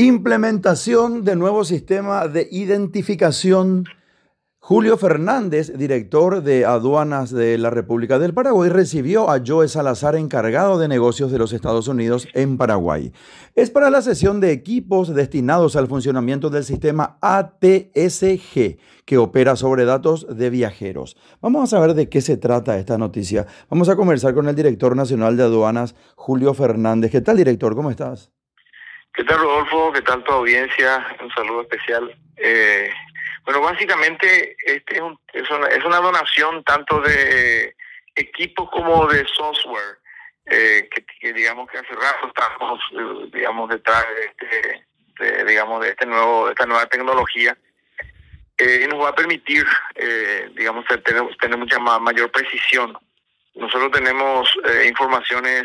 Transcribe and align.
Implementación 0.00 1.24
de 1.24 1.36
nuevo 1.36 1.62
sistema 1.62 2.26
de 2.26 2.48
identificación. 2.50 3.84
Julio 4.58 4.96
Fernández, 4.96 5.76
director 5.76 6.42
de 6.42 6.64
aduanas 6.64 7.30
de 7.30 7.58
la 7.58 7.68
República 7.68 8.18
del 8.18 8.32
Paraguay, 8.32 8.70
recibió 8.70 9.28
a 9.28 9.42
Joe 9.46 9.68
Salazar, 9.68 10.16
encargado 10.16 10.78
de 10.78 10.88
negocios 10.88 11.30
de 11.30 11.36
los 11.36 11.52
Estados 11.52 11.86
Unidos 11.86 12.28
en 12.32 12.56
Paraguay. 12.56 13.12
Es 13.54 13.68
para 13.68 13.90
la 13.90 14.00
sesión 14.00 14.40
de 14.40 14.52
equipos 14.52 15.14
destinados 15.14 15.76
al 15.76 15.86
funcionamiento 15.86 16.48
del 16.48 16.64
sistema 16.64 17.18
ATSG, 17.20 18.78
que 19.04 19.18
opera 19.18 19.54
sobre 19.54 19.84
datos 19.84 20.26
de 20.34 20.48
viajeros. 20.48 21.18
Vamos 21.42 21.64
a 21.64 21.76
saber 21.76 21.92
de 21.92 22.08
qué 22.08 22.22
se 22.22 22.38
trata 22.38 22.78
esta 22.78 22.96
noticia. 22.96 23.46
Vamos 23.68 23.90
a 23.90 23.96
conversar 23.96 24.32
con 24.32 24.48
el 24.48 24.56
director 24.56 24.96
nacional 24.96 25.36
de 25.36 25.42
aduanas, 25.42 25.94
Julio 26.16 26.54
Fernández. 26.54 27.10
¿Qué 27.10 27.20
tal, 27.20 27.36
director? 27.36 27.76
¿Cómo 27.76 27.90
estás? 27.90 28.32
¿Qué 29.12 29.24
tal, 29.24 29.38
Rodolfo? 29.38 29.92
¿Qué 29.92 30.02
tal 30.02 30.22
tu 30.22 30.32
audiencia? 30.32 31.16
Un 31.20 31.30
saludo 31.32 31.62
especial. 31.62 32.16
Eh, 32.36 32.90
bueno, 33.44 33.60
básicamente 33.60 34.56
este 34.64 34.96
es, 34.96 35.02
es, 35.32 35.50
una, 35.50 35.66
es, 35.66 35.84
una, 35.84 35.96
donación 35.98 36.62
tanto 36.62 37.00
de 37.00 37.74
equipos 38.14 38.70
como 38.70 39.06
de 39.08 39.26
software, 39.26 39.98
eh, 40.46 40.88
que, 41.20 41.32
digamos 41.32 41.68
que 41.68 41.78
hace 41.78 41.92
rato 41.92 42.28
estamos, 42.28 42.80
eh, 42.92 43.30
digamos, 43.32 43.68
detrás 43.68 44.06
de 44.14 44.24
este, 44.26 44.86
de, 45.18 45.44
digamos, 45.44 45.82
de 45.82 45.90
este 45.90 46.06
nuevo, 46.06 46.48
esta 46.48 46.66
nueva 46.66 46.86
tecnología. 46.86 47.56
Eh, 48.56 48.86
nos 48.88 49.02
va 49.02 49.08
a 49.08 49.14
permitir, 49.14 49.66
eh, 49.96 50.50
digamos, 50.54 50.84
tener, 51.02 51.24
tener 51.36 51.58
mucha 51.58 51.78
mayor 51.78 52.30
precisión. 52.30 52.96
Nosotros 53.54 53.90
tenemos 53.90 54.48
eh, 54.68 54.86
informaciones 54.86 55.64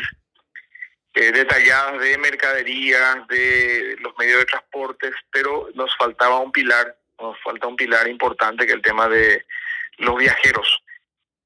eh, 1.16 1.32
detalladas 1.32 1.98
de 1.98 2.18
mercadería, 2.18 3.24
de 3.26 3.96
los 4.00 4.12
medios 4.18 4.40
de 4.40 4.44
transportes, 4.44 5.14
pero 5.30 5.70
nos 5.74 5.96
faltaba 5.96 6.40
un 6.40 6.52
pilar, 6.52 6.94
nos 7.18 7.40
falta 7.40 7.66
un 7.66 7.74
pilar 7.74 8.06
importante 8.06 8.66
que 8.66 8.72
es 8.72 8.76
el 8.76 8.82
tema 8.82 9.08
de 9.08 9.46
los 9.96 10.14
viajeros. 10.18 10.82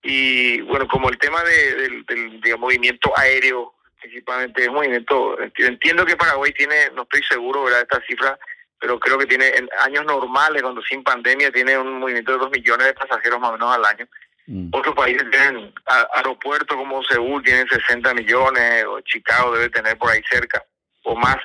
Y 0.03 0.61
bueno, 0.63 0.89
como 0.89 1.09
el 1.09 1.19
tema 1.19 1.45
de, 1.45 2.03
del, 2.05 2.59
movimiento 2.59 3.17
aéreo, 3.17 3.75
principalmente 4.01 4.65
es 4.65 4.73
movimiento, 4.73 5.39
entiendo 5.41 6.05
que 6.05 6.17
Paraguay 6.17 6.53
tiene, 6.53 6.91
no 6.97 7.03
estoy 7.03 7.23
seguro, 7.23 7.63
¿verdad? 7.63 7.83
Esta 7.83 8.03
cifra, 8.09 8.37
pero 8.77 8.99
creo 8.99 9.19
que 9.19 9.27
tiene 9.27 9.51
en 9.55 9.69
años 9.83 10.05
normales, 10.05 10.63
cuando 10.63 10.83
sin 10.83 11.05
pandemia, 11.05 11.53
tiene 11.53 11.79
un 11.79 12.01
movimiento 12.01 12.33
de 12.33 12.39
dos 12.39 12.51
millones 12.51 12.89
de 12.89 12.95
pasajeros 12.95 13.39
más 13.39 13.51
o 13.51 13.53
menos 13.53 13.73
al 13.73 13.85
año. 13.85 14.09
Mm. 14.47 14.71
Otros 14.73 14.95
países 14.95 15.29
tienen 15.31 15.73
aeropuertos 16.15 16.77
como 16.77 17.03
Seúl, 17.05 17.43
tienen 17.43 17.69
60 17.69 18.15
millones, 18.15 18.85
o 18.87 19.01
Chicago 19.03 19.53
debe 19.53 19.69
tener 19.71 19.97
por 19.99 20.11
ahí 20.11 20.23
cerca 20.29 20.65
o 21.05 21.15
más. 21.17 21.39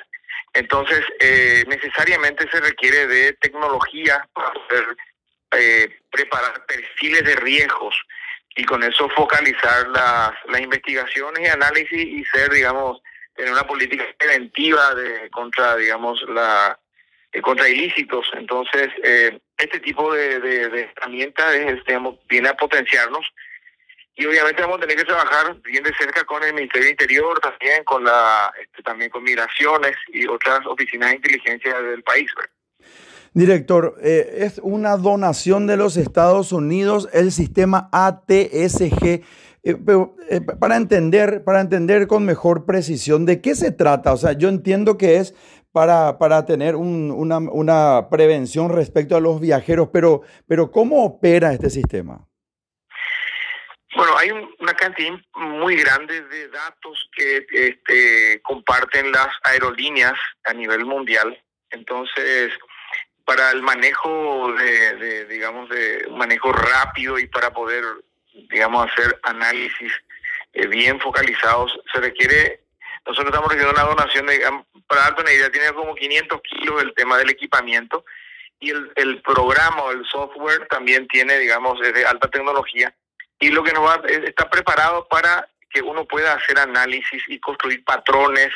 Entonces, 0.54 1.04
eh, 1.20 1.64
necesariamente 1.68 2.48
se 2.50 2.60
requiere 2.60 3.06
de 3.06 3.34
tecnología 3.34 4.26
para 4.32 4.52
poder 4.52 4.96
eh, 5.52 6.00
preparar 6.10 6.64
perfiles 6.66 7.24
de 7.24 7.36
riesgos 7.36 7.94
y 8.56 8.64
con 8.64 8.82
eso 8.82 9.08
focalizar 9.10 9.86
las, 9.88 10.32
las 10.48 10.60
investigaciones 10.60 11.46
y 11.46 11.50
análisis 11.50 11.92
y 11.92 12.24
ser, 12.24 12.50
digamos, 12.50 13.00
tener 13.34 13.52
una 13.52 13.66
política 13.66 14.04
preventiva 14.18 14.94
de 14.94 15.28
contra, 15.30 15.76
digamos, 15.76 16.20
la 16.28 16.78
contra 17.42 17.68
ilícitos. 17.68 18.26
Entonces, 18.34 18.88
eh, 19.02 19.38
este 19.58 19.80
tipo 19.80 20.12
de, 20.12 20.40
de, 20.40 20.90
herramientas 20.96 21.54
viene 22.28 22.48
a 22.48 22.54
potenciarnos 22.54 23.26
y 24.18 24.24
obviamente 24.24 24.62
vamos 24.62 24.78
a 24.78 24.80
tener 24.80 24.96
que 24.96 25.04
trabajar 25.04 25.56
bien 25.62 25.84
de 25.84 25.92
cerca 25.94 26.24
con 26.24 26.42
el 26.42 26.54
Ministerio 26.54 26.84
del 26.84 26.92
Interior, 26.92 27.38
también 27.38 27.84
con 27.84 28.02
la 28.02 28.50
este, 28.62 28.82
también 28.82 29.10
con 29.10 29.22
migraciones 29.22 29.94
y 30.08 30.26
otras 30.26 30.60
oficinas 30.66 31.10
de 31.10 31.16
inteligencia 31.16 31.80
del 31.82 32.02
país. 32.02 32.30
Director, 33.34 33.96
eh, 34.02 34.38
es 34.38 34.58
una 34.62 34.96
donación 34.96 35.66
de 35.66 35.76
los 35.76 35.98
Estados 35.98 36.52
Unidos 36.52 37.10
el 37.12 37.30
sistema 37.30 37.90
ATSG. 37.92 39.22
pero, 39.84 40.16
para 40.58 40.76
entender, 40.76 41.44
para 41.44 41.60
entender 41.60 42.06
con 42.06 42.24
mejor 42.24 42.64
precisión 42.64 43.26
de 43.26 43.42
qué 43.42 43.54
se 43.54 43.70
trata, 43.70 44.14
o 44.14 44.16
sea, 44.16 44.32
yo 44.32 44.48
entiendo 44.48 44.96
que 44.96 45.16
es 45.16 45.34
para, 45.76 46.16
para 46.16 46.46
tener 46.46 46.74
un, 46.74 47.10
una, 47.10 47.36
una, 47.36 48.08
prevención 48.08 48.74
respecto 48.74 49.14
a 49.14 49.20
los 49.20 49.42
viajeros, 49.42 49.90
pero, 49.92 50.22
pero 50.48 50.70
¿cómo 50.70 51.04
opera 51.04 51.52
este 51.52 51.68
sistema? 51.68 52.26
Bueno, 53.94 54.16
hay 54.16 54.30
una 54.30 54.72
cantidad 54.72 55.12
muy 55.34 55.76
grande 55.76 56.22
de 56.22 56.48
datos 56.48 57.10
que 57.14 57.46
este, 57.50 58.40
comparten 58.40 59.12
las 59.12 59.28
aerolíneas 59.44 60.14
a 60.44 60.54
nivel 60.54 60.86
mundial. 60.86 61.38
Entonces, 61.68 62.54
para 63.26 63.50
el 63.50 63.60
manejo 63.60 64.54
de, 64.54 65.26
digamos, 65.26 65.68
de 65.68 66.08
manejo 66.10 66.52
rápido 66.52 67.18
y 67.18 67.26
para 67.26 67.50
poder, 67.50 67.84
digamos, 68.48 68.90
hacer 68.90 69.20
análisis 69.24 69.92
eh, 70.54 70.68
bien 70.68 70.98
focalizados, 71.00 71.78
se 71.92 72.00
requiere 72.00 72.65
nosotros 73.06 73.26
estamos 73.26 73.52
recibiendo 73.52 73.80
una 73.80 73.88
donación, 73.88 74.26
de, 74.26 74.40
para 74.86 75.02
darte 75.02 75.22
una 75.22 75.32
idea, 75.32 75.50
tiene 75.50 75.72
como 75.72 75.94
500 75.94 76.40
kilos 76.42 76.82
el 76.82 76.94
tema 76.94 77.18
del 77.18 77.30
equipamiento 77.30 78.04
y 78.58 78.70
el, 78.70 79.22
programa 79.22 79.82
o 79.82 79.92
el 79.92 80.04
software 80.06 80.66
también 80.68 81.06
tiene, 81.08 81.38
digamos, 81.38 81.78
de 81.80 82.06
alta 82.06 82.28
tecnología 82.28 82.94
y 83.38 83.50
lo 83.50 83.62
que 83.62 83.72
nos 83.72 83.84
va 83.84 84.00
está 84.06 84.48
preparado 84.48 85.06
para 85.08 85.48
que 85.70 85.82
uno 85.82 86.06
pueda 86.06 86.32
hacer 86.32 86.58
análisis 86.58 87.22
y 87.28 87.38
construir 87.38 87.84
patrones 87.84 88.50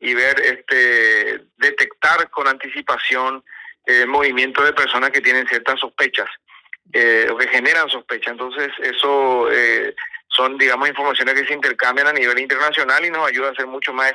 y 0.00 0.14
ver, 0.14 0.40
este, 0.40 1.44
detectar 1.56 2.28
con 2.30 2.48
anticipación 2.48 3.44
eh, 3.86 4.04
movimiento 4.04 4.64
de 4.64 4.72
personas 4.72 5.10
que 5.10 5.20
tienen 5.20 5.46
ciertas 5.46 5.78
sospechas 5.78 6.28
eh, 6.92 7.28
o 7.30 7.36
que 7.36 7.48
generan 7.48 7.88
sospechas. 7.88 8.32
Entonces, 8.32 8.72
eso 8.82 9.50
eh, 9.50 9.94
son, 10.28 10.58
digamos, 10.58 10.88
informaciones 10.88 11.34
que 11.34 11.46
se 11.46 11.54
intercambian 11.54 12.08
a 12.08 12.12
nivel 12.12 12.38
internacional 12.38 13.04
y 13.04 13.10
nos 13.10 13.28
ayuda 13.28 13.50
a 13.50 13.54
ser 13.54 13.66
mucho 13.66 13.92
más. 13.92 14.12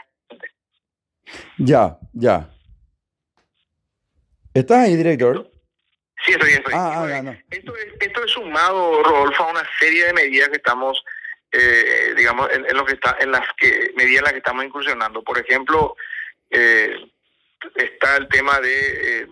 Ya, 1.57 1.97
ya. 2.13 2.49
¿Estás 4.53 4.85
ahí, 4.85 4.95
director? 4.95 5.49
Sí, 6.25 6.33
estoy, 6.33 6.51
estoy. 6.51 6.73
Ah, 6.75 7.03
ah, 7.03 7.35
esto, 7.49 7.75
es, 7.75 7.87
esto 7.99 8.23
es 8.23 8.31
sumado, 8.31 9.01
Rodolfo, 9.01 9.43
a 9.43 9.51
una 9.51 9.63
serie 9.79 10.05
de 10.05 10.13
medidas 10.13 10.49
que 10.49 10.57
estamos, 10.57 11.03
eh, 11.51 12.13
digamos, 12.15 12.49
en, 12.51 12.75
lo 12.75 12.85
que 12.85 12.93
está, 12.93 13.17
en 13.19 13.31
las 13.31 13.47
que 13.57 13.91
medidas 13.95 14.19
en 14.19 14.23
las 14.23 14.33
que 14.33 14.39
estamos 14.39 14.63
incursionando. 14.63 15.23
Por 15.23 15.39
ejemplo, 15.39 15.95
eh, 16.51 16.95
está 17.75 18.17
el 18.17 18.27
tema 18.27 18.59
de, 18.59 19.21
eh, 19.21 19.27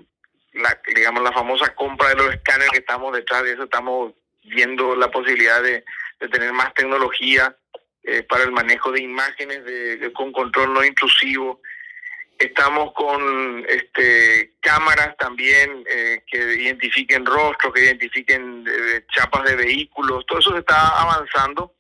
la, 0.53 0.81
digamos, 0.95 1.21
la 1.21 1.31
famosa 1.31 1.75
compra 1.75 2.09
de 2.09 2.15
los 2.15 2.33
escáneres 2.33 2.71
que 2.71 2.79
estamos 2.79 3.13
detrás 3.13 3.43
de 3.43 3.53
eso, 3.53 3.63
estamos 3.63 4.13
viendo 4.43 4.95
la 4.95 5.11
posibilidad 5.11 5.61
de 5.61 5.83
de 6.19 6.27
tener 6.27 6.51
más 6.53 6.73
tecnología 6.73 7.55
eh, 8.03 8.23
para 8.23 8.43
el 8.43 8.51
manejo 8.51 8.91
de 8.91 9.01
imágenes 9.01 9.63
de, 9.65 10.11
con 10.13 10.31
control 10.31 10.73
no 10.73 10.83
intrusivo. 10.83 11.61
Estamos 12.37 12.93
con 12.93 13.65
este, 13.67 14.53
cámaras 14.61 15.17
también 15.17 15.83
eh, 15.85 16.23
que 16.25 16.37
identifiquen 16.37 17.25
rostros, 17.25 17.73
que 17.73 17.83
identifiquen 17.83 18.65
eh, 18.67 19.05
chapas 19.13 19.43
de 19.43 19.57
vehículos. 19.57 20.25
Todo 20.25 20.39
eso 20.39 20.53
se 20.53 20.59
está 20.59 21.01
avanzando 21.01 21.73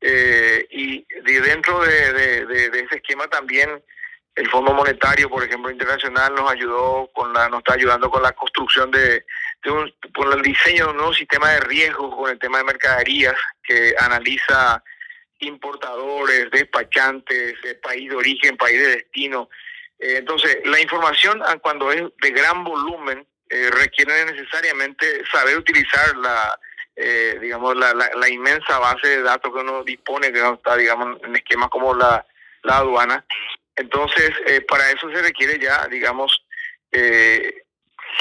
y 0.00 1.04
de 1.22 1.40
dentro 1.40 1.80
de, 1.80 2.12
de, 2.12 2.66
ese 2.66 2.96
esquema 2.96 3.26
también 3.26 3.82
el 4.36 4.48
Fondo 4.50 4.72
Monetario, 4.72 5.28
por 5.28 5.42
ejemplo, 5.42 5.70
internacional 5.70 6.34
nos 6.34 6.50
ayudó 6.50 7.10
con 7.12 7.32
la, 7.32 7.48
nos 7.48 7.58
está 7.58 7.74
ayudando 7.74 8.10
con 8.10 8.22
la 8.22 8.32
construcción 8.32 8.90
de, 8.90 9.24
con 10.14 10.32
el 10.32 10.42
diseño 10.42 10.84
de 10.84 10.90
un 10.90 10.96
nuevo 10.96 11.14
sistema 11.14 11.50
de 11.50 11.60
riesgos 11.60 12.14
con 12.14 12.30
el 12.30 12.38
tema 12.38 12.58
de 12.58 12.64
mercaderías 12.64 13.34
que 13.62 13.94
analiza 13.98 14.82
importadores, 15.40 16.50
despachantes, 16.50 17.54
país 17.82 18.08
de 18.08 18.16
origen, 18.16 18.56
país 18.56 18.78
de 18.78 18.96
destino. 18.96 19.48
Eh, 19.98 20.16
entonces, 20.18 20.58
la 20.64 20.80
información 20.80 21.42
ah, 21.44 21.56
cuando 21.60 21.90
es 21.90 22.02
de 22.20 22.30
gran 22.30 22.64
volumen 22.64 23.26
eh, 23.48 23.70
requiere 23.70 24.24
necesariamente 24.24 25.24
saber 25.30 25.56
utilizar 25.56 26.16
la, 26.16 26.58
eh, 26.96 27.38
digamos, 27.40 27.76
la, 27.76 28.28
inmensa 28.28 28.78
base 28.78 29.08
de 29.08 29.22
datos 29.22 29.52
que 29.52 29.60
uno 29.60 29.84
dispone, 29.84 30.32
que 30.32 30.40
no 30.40 30.54
está, 30.54 30.76
digamos, 30.76 31.18
en 31.22 31.36
esquemas 31.36 31.68
como 31.68 31.94
la, 31.94 32.26
la 32.62 32.78
aduana. 32.78 33.24
Entonces, 33.76 34.30
para 34.66 34.90
eso 34.90 35.10
se 35.10 35.20
requiere 35.20 35.58
ya, 35.58 35.86
digamos, 35.88 36.44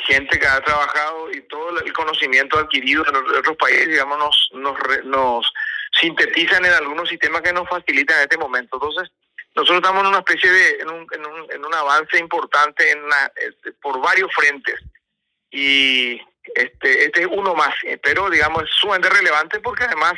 gente 0.04 0.40
que 0.40 0.48
ha 0.48 0.62
trabajado 0.62 1.32
y 1.32 1.42
todo 1.42 1.80
el 1.80 1.94
conocimiento 1.94 2.58
adquirido 2.60 3.06
en 3.08 3.16
otros 3.16 3.58
países, 3.58 3.88
digamos, 3.88 4.18
nos, 4.18 4.50
nos, 4.54 5.06
nos 5.06 5.54
sintetizan 6.00 6.66
en 6.66 6.74
algunos 6.74 7.10
sistemas 7.10 7.42
que 7.42 7.54
nos 7.54 7.68
facilitan 7.68 8.18
en 8.18 8.24
este 8.24 8.38
momento. 8.38 8.76
Entonces, 8.76 9.12
nosotros 9.56 9.78
estamos 9.78 10.02
en 10.02 10.10
una 10.10 10.20
especie 10.20 10.52
de, 10.52 10.70
en 10.82 10.90
un, 10.90 11.08
en 11.12 11.26
un, 11.26 11.52
en 11.52 11.66
un 11.66 11.74
avance 11.74 12.18
importante 12.20 12.92
en 12.92 13.00
este, 13.36 13.72
por 13.74 14.02
varios 14.02 14.32
frentes. 14.34 14.82
Y 15.50 16.22
este, 16.54 17.06
este 17.06 17.22
es 17.22 17.28
uno 17.32 17.56
más, 17.56 17.74
pero 18.04 18.30
digamos 18.30 18.64
es 18.64 18.70
sumamente 18.72 19.10
relevante 19.10 19.60
porque 19.62 19.86
además 19.86 20.14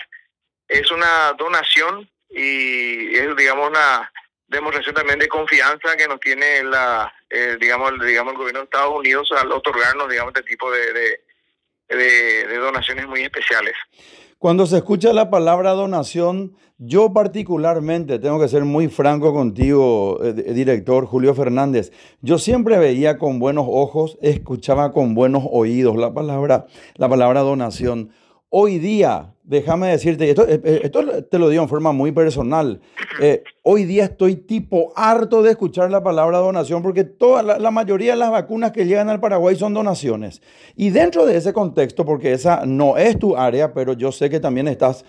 es 0.67 0.89
una 0.91 1.33
donación 1.33 2.09
y 2.29 3.15
es, 3.15 3.35
digamos, 3.35 3.69
una, 3.69 4.11
demostración 4.47 4.95
también 4.95 5.19
de 5.19 5.27
confianza 5.27 5.95
que 5.97 6.07
nos 6.07 6.19
tiene 6.19 6.63
la, 6.63 7.11
eh, 7.29 7.57
digamos, 7.59 7.91
digamos, 8.05 8.33
el 8.33 8.37
gobierno 8.37 8.59
de 8.61 8.65
Estados 8.65 8.95
Unidos 8.95 9.29
al 9.37 9.51
otorgarnos, 9.51 10.09
digamos, 10.09 10.33
este 10.35 10.49
tipo 10.49 10.71
de, 10.71 11.19
de, 11.89 12.57
donaciones 12.57 13.07
muy 13.07 13.21
especiales. 13.21 13.73
Cuando 14.39 14.65
se 14.65 14.77
escucha 14.77 15.13
la 15.13 15.29
palabra 15.29 15.71
donación, 15.71 16.55
yo 16.77 17.11
particularmente, 17.11 18.19
tengo 18.19 18.39
que 18.39 18.47
ser 18.47 18.65
muy 18.65 18.87
franco 18.87 19.33
contigo, 19.33 20.19
eh, 20.23 20.33
director 20.53 21.05
Julio 21.05 21.33
Fernández, 21.33 21.91
yo 22.21 22.37
siempre 22.37 22.77
veía 22.77 23.17
con 23.17 23.39
buenos 23.39 23.65
ojos, 23.67 24.17
escuchaba 24.21 24.93
con 24.93 25.15
buenos 25.15 25.43
oídos 25.49 25.97
la 25.97 26.13
palabra, 26.13 26.67
la 26.95 27.09
palabra 27.09 27.41
donación. 27.41 28.11
Hoy 28.49 28.77
día, 28.77 29.33
déjame 29.47 29.87
decirte, 29.87 30.29
esto, 30.29 30.45
eh, 30.45 30.59
eh, 30.63 30.81
esto 30.83 31.23
te 31.23 31.39
lo 31.39 31.47
digo 31.47 31.63
en 31.63 31.69
forma 31.69 31.93
muy 31.93 32.11
personal, 32.11 32.81
eh, 33.21 33.43
hoy 33.63 33.85
día 33.85 34.03
estoy 34.03 34.35
tipo 34.35 34.91
harto 34.95 35.41
de 35.41 35.51
escuchar 35.51 35.89
la 35.89 36.03
palabra 36.03 36.39
donación 36.39 36.83
porque 36.83 37.05
toda 37.05 37.41
la, 37.57 37.71
mayoría 37.71 38.11
de 38.11 38.19
las 38.19 38.29
vacunas 38.29 38.73
que 38.73 38.85
llegan 38.85 39.09
al 39.09 39.21
Paraguay 39.21 39.55
son 39.55 39.73
donaciones. 39.73 40.41
Y 40.75 40.89
dentro 40.89 41.25
de 41.25 41.37
ese 41.37 41.53
contexto, 41.53 42.05
porque 42.05 42.33
esa 42.33 42.65
no 42.65 42.97
es 42.97 43.17
tu 43.17 43.37
área, 43.37 43.73
pero 43.73 43.93
yo 43.93 44.11
sé 44.11 44.29
que 44.29 44.39
también 44.39 44.67
estás, 44.67 45.05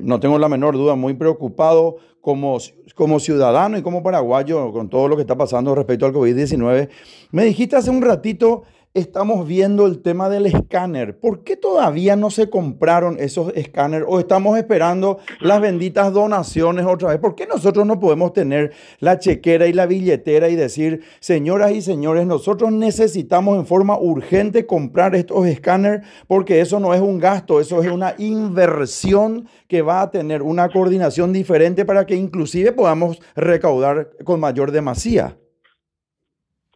no 0.00 0.18
tengo 0.18 0.38
la 0.38 0.48
menor 0.48 0.74
duda, 0.74 0.96
muy 0.96 1.14
preocupado 1.14 1.96
como, 2.20 2.58
como 2.94 3.20
ciudadano 3.20 3.78
y 3.78 3.82
como 3.82 4.02
paraguayo 4.02 4.72
con 4.72 4.88
todo 4.88 5.08
lo 5.08 5.16
que 5.16 5.22
está 5.22 5.36
pasando 5.36 5.74
respecto 5.74 6.06
al 6.06 6.12
COVID-19. 6.12 6.88
Me 7.30 7.44
dijiste 7.44 7.76
hace 7.76 7.90
un 7.90 8.02
ratito 8.02 8.64
estamos 8.94 9.48
viendo 9.48 9.86
el 9.86 10.02
tema 10.02 10.28
del 10.28 10.46
escáner. 10.46 11.18
¿Por 11.18 11.42
qué 11.42 11.56
todavía 11.56 12.14
no 12.14 12.30
se 12.30 12.48
compraron 12.48 13.16
esos 13.18 13.52
escáneres 13.56 14.06
o 14.08 14.20
estamos 14.20 14.56
esperando 14.56 15.18
las 15.40 15.60
benditas 15.60 16.12
donaciones 16.12 16.86
otra 16.86 17.08
vez? 17.08 17.18
¿Por 17.18 17.34
qué 17.34 17.48
nosotros 17.48 17.84
no 17.86 17.98
podemos 17.98 18.32
tener 18.32 18.72
la 19.00 19.18
chequera 19.18 19.66
y 19.66 19.72
la 19.72 19.86
billetera 19.86 20.48
y 20.48 20.54
decir, 20.54 21.02
señoras 21.18 21.72
y 21.72 21.82
señores, 21.82 22.24
nosotros 22.24 22.70
necesitamos 22.70 23.58
en 23.58 23.66
forma 23.66 23.98
urgente 23.98 24.64
comprar 24.64 25.16
estos 25.16 25.44
escáneres 25.48 26.06
porque 26.28 26.60
eso 26.60 26.78
no 26.78 26.94
es 26.94 27.00
un 27.00 27.18
gasto, 27.18 27.58
eso 27.58 27.82
es 27.82 27.90
una 27.90 28.14
inversión 28.18 29.48
que 29.66 29.82
va 29.82 30.02
a 30.02 30.10
tener 30.12 30.40
una 30.40 30.68
coordinación 30.68 31.32
diferente 31.32 31.84
para 31.84 32.06
que 32.06 32.14
inclusive 32.14 32.70
podamos 32.70 33.20
recaudar 33.34 34.10
con 34.24 34.38
mayor 34.38 34.70
demasía? 34.70 35.36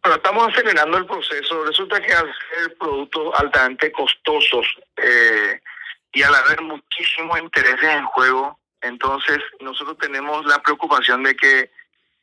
Bueno, 0.01 0.15
estamos 0.15 0.47
acelerando 0.47 0.97
el 0.97 1.05
proceso. 1.05 1.65
Resulta 1.65 1.99
que 1.99 2.13
al 2.13 2.33
ser 2.49 2.77
productos 2.77 3.33
altamente 3.37 3.91
costosos 3.91 4.65
eh, 4.95 5.59
y 6.13 6.23
al 6.23 6.33
haber 6.35 6.61
muchísimos 6.61 7.39
intereses 7.39 7.83
en 7.83 8.05
juego, 8.05 8.59
entonces 8.81 9.39
nosotros 9.59 9.97
tenemos 9.97 10.45
la 10.45 10.61
preocupación 10.61 11.23
de 11.23 11.35
que 11.35 11.71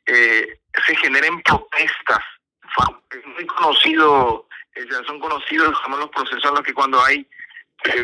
eh, 0.07 0.59
se 0.85 0.95
generen 0.95 1.41
protestas. 1.43 2.23
Es 3.11 3.25
muy 3.25 3.45
conocido, 3.45 4.47
eh, 4.75 4.85
ya 4.89 5.03
son 5.05 5.19
conocidos 5.19 5.73
los 5.87 6.09
procesos 6.09 6.45
en 6.45 6.55
los 6.55 6.61
que 6.61 6.73
cuando 6.73 7.03
hay 7.03 7.27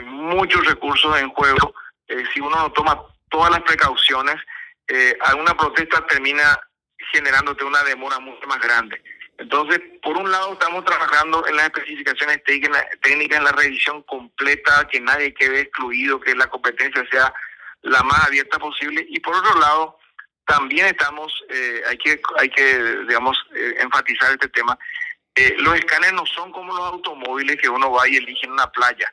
muchos 0.05 0.65
recursos 0.67 1.19
en 1.19 1.29
juego, 1.29 1.73
si 2.31 2.39
uno 2.39 2.55
no 2.55 2.71
toma 2.71 3.01
todas 3.29 3.49
las 3.49 3.61
precauciones, 3.61 4.35
alguna 5.21 5.57
protesta 5.57 6.05
termina 6.05 6.59
generándote 7.11 7.63
una 7.63 7.83
demora 7.83 8.19
mucho 8.19 8.47
más 8.47 8.59
grande. 8.59 9.01
Entonces, 9.37 9.81
por 10.01 10.17
un 10.17 10.31
lado, 10.31 10.53
estamos 10.53 10.85
trabajando 10.85 11.45
en 11.47 11.55
las 11.55 11.65
especificaciones 11.65 12.43
técnicas, 12.43 13.37
en 13.37 13.43
la 13.43 13.51
revisión 13.51 14.03
completa, 14.03 14.87
que 14.89 14.99
nadie 14.99 15.33
quede 15.33 15.61
excluido, 15.61 16.19
que 16.19 16.35
la 16.35 16.47
competencia 16.47 17.03
sea 17.09 17.33
la 17.81 18.03
más 18.03 18.27
abierta 18.27 18.59
posible. 18.59 19.05
Y 19.09 19.19
por 19.19 19.35
otro 19.35 19.59
lado, 19.59 19.97
también 20.45 20.87
estamos, 20.87 21.33
eh, 21.49 21.81
hay 21.89 21.97
que, 21.97 22.21
hay 22.37 22.49
que, 22.49 22.77
digamos, 23.07 23.37
eh, 23.55 23.75
enfatizar 23.79 24.31
este 24.31 24.49
tema. 24.49 24.77
Eh, 25.35 25.55
los 25.57 25.75
escáneres 25.75 26.13
no 26.13 26.25
son 26.27 26.51
como 26.51 26.73
los 26.73 26.93
automóviles 26.93 27.57
que 27.57 27.69
uno 27.69 27.91
va 27.91 28.07
y 28.07 28.17
elige 28.17 28.45
en 28.45 28.51
una 28.51 28.71
playa. 28.71 29.11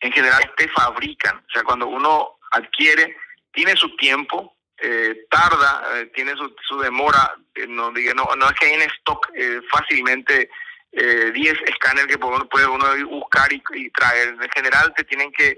En 0.00 0.12
general, 0.12 0.52
te 0.56 0.68
fabrican. 0.68 1.38
O 1.38 1.50
sea, 1.50 1.62
cuando 1.62 1.86
uno 1.86 2.38
adquiere, 2.50 3.16
tiene 3.52 3.74
su 3.76 3.96
tiempo, 3.96 4.54
eh, 4.84 5.26
tarda, 5.30 5.84
eh, 5.94 6.06
tiene 6.12 6.34
su, 6.34 6.52
su 6.66 6.80
demora, 6.80 7.36
eh, 7.54 7.68
no, 7.68 7.92
no, 7.92 8.36
no 8.36 8.46
es 8.46 8.52
que 8.58 8.66
hay 8.66 8.72
en 8.74 8.90
stock 8.90 9.28
fácilmente 9.70 10.50
10 10.90 11.34
escáneres 11.68 12.08
que 12.08 12.18
puede 12.18 12.66
uno 12.66 12.86
buscar 13.06 13.50
y, 13.52 13.90
traer. 13.90 14.30
En 14.30 14.50
general 14.50 14.92
te 14.94 15.04
tienen 15.04 15.30
que, 15.32 15.56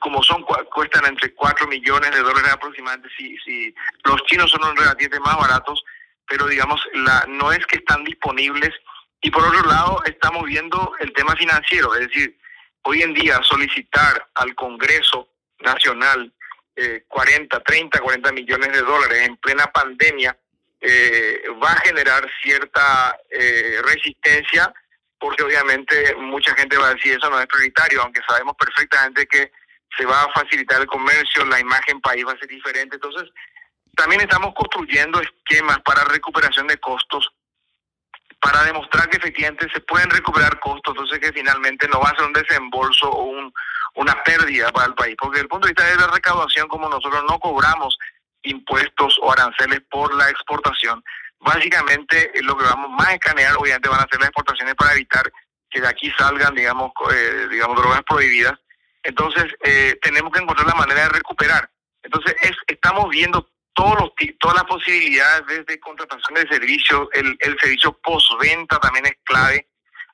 como 0.00 0.22
son, 0.24 0.42
cuestan 0.74 1.06
entre 1.06 1.32
4 1.34 1.68
millones 1.68 2.10
de 2.10 2.20
dólares 2.20 2.52
aproximadamente, 2.52 3.08
si, 3.16 3.38
si 3.38 3.74
los 4.04 4.22
chinos 4.24 4.50
son 4.50 4.60
relativamente 4.76 5.20
más 5.20 5.38
baratos, 5.38 5.82
pero 6.26 6.48
digamos, 6.48 6.82
la, 6.94 7.24
no 7.28 7.52
es 7.52 7.64
que 7.66 7.76
están 7.76 8.04
disponibles. 8.04 8.74
Y 9.22 9.30
por 9.30 9.44
otro 9.44 9.62
lado, 9.70 10.02
estamos 10.04 10.44
viendo 10.44 10.92
el 10.98 11.12
tema 11.12 11.34
financiero, 11.36 11.94
es 11.94 12.08
decir, 12.08 12.36
hoy 12.82 13.02
en 13.02 13.14
día 13.14 13.40
solicitar 13.42 14.26
al 14.34 14.54
Congreso 14.56 15.28
Nacional 15.60 16.32
40, 17.08 17.60
30, 17.60 18.00
40 18.00 18.32
millones 18.32 18.72
de 18.72 18.82
dólares 18.82 19.26
en 19.26 19.36
plena 19.38 19.66
pandemia, 19.66 20.36
eh, 20.80 21.42
va 21.62 21.72
a 21.72 21.80
generar 21.80 22.28
cierta 22.42 23.16
eh, 23.30 23.80
resistencia 23.82 24.72
porque 25.18 25.42
obviamente 25.42 26.14
mucha 26.16 26.54
gente 26.54 26.76
va 26.76 26.88
a 26.88 26.94
decir 26.94 27.16
eso 27.16 27.30
no 27.30 27.40
es 27.40 27.46
prioritario, 27.46 28.02
aunque 28.02 28.20
sabemos 28.28 28.54
perfectamente 28.58 29.26
que 29.26 29.50
se 29.96 30.04
va 30.04 30.22
a 30.22 30.32
facilitar 30.32 30.80
el 30.80 30.86
comercio, 30.86 31.44
la 31.46 31.60
imagen 31.60 32.00
país 32.00 32.24
va 32.26 32.32
a 32.32 32.38
ser 32.38 32.48
diferente. 32.48 32.96
Entonces, 32.96 33.30
también 33.96 34.20
estamos 34.20 34.54
construyendo 34.54 35.20
esquemas 35.20 35.80
para 35.80 36.04
recuperación 36.04 36.66
de 36.66 36.76
costos, 36.76 37.30
para 38.40 38.62
demostrar 38.64 39.08
que 39.08 39.16
efectivamente 39.16 39.66
se 39.72 39.80
pueden 39.80 40.10
recuperar 40.10 40.60
costos, 40.60 40.94
entonces 40.94 41.18
que 41.18 41.32
finalmente 41.32 41.88
no 41.88 42.00
va 42.00 42.10
a 42.10 42.16
ser 42.16 42.26
un 42.26 42.32
desembolso 42.34 43.10
o 43.10 43.24
un, 43.24 43.52
una 43.96 44.22
pérdida 44.22 44.70
para 44.70 44.88
el 44.88 44.94
país, 44.94 45.16
porque 45.18 45.36
desde 45.36 45.44
el 45.44 45.48
punto 45.48 45.66
de 45.66 45.72
vista 45.72 45.84
de 45.84 45.96
la 45.96 46.12
recaudación, 46.12 46.68
como 46.68 46.88
nosotros 46.88 47.24
no 47.28 47.38
cobramos 47.38 47.98
impuestos 48.42 49.18
o 49.22 49.32
aranceles 49.32 49.80
por 49.90 50.14
la 50.14 50.28
exportación, 50.30 51.02
básicamente 51.40 52.30
lo 52.42 52.56
que 52.56 52.64
vamos 52.64 52.90
más 52.90 53.08
a 53.08 53.14
escanear, 53.14 53.56
obviamente 53.56 53.88
van 53.88 54.00
a 54.00 54.08
ser 54.10 54.20
las 54.20 54.28
exportaciones 54.28 54.74
para 54.74 54.92
evitar 54.92 55.30
que 55.70 55.80
de 55.80 55.88
aquí 55.88 56.12
salgan, 56.16 56.54
digamos, 56.54 56.92
eh, 57.12 57.48
digamos 57.50 57.76
drogas 57.76 58.02
prohibidas. 58.06 58.54
Entonces, 59.02 59.46
eh, 59.62 59.98
tenemos 60.02 60.32
que 60.32 60.40
encontrar 60.40 60.66
la 60.66 60.74
manera 60.74 61.02
de 61.02 61.08
recuperar. 61.10 61.70
Entonces, 62.02 62.34
es, 62.42 62.52
estamos 62.66 63.08
viendo 63.10 63.50
todos 63.72 64.00
los, 64.00 64.10
todas 64.38 64.56
las 64.56 64.64
posibilidades 64.64 65.46
desde 65.46 65.80
contratación 65.80 66.34
de 66.34 66.48
servicios, 66.48 67.08
el, 67.12 67.36
el 67.40 67.58
servicio 67.58 67.92
postventa 68.02 68.78
también 68.78 69.06
es 69.06 69.16
clave. 69.24 69.68